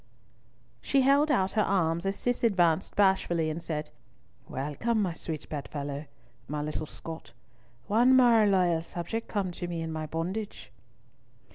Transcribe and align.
She 0.81 1.01
held 1.01 1.29
out 1.29 1.51
her 1.51 1.61
arms 1.61 2.07
as 2.07 2.15
Cis 2.15 2.43
advanced 2.43 2.95
bashfully, 2.95 3.51
and 3.51 3.61
said: 3.61 3.91
"Welcome, 4.49 4.99
my 4.99 5.13
sweet 5.13 5.47
bed 5.47 5.67
fellow, 5.67 6.05
my 6.47 6.63
little 6.63 6.87
Scot—one 6.87 8.15
more 8.15 8.47
loyal 8.47 8.81
subject 8.81 9.27
come 9.27 9.51
to 9.51 9.67
me 9.67 9.79
in 9.83 9.91
my 9.93 10.07
bondage." 10.07 10.71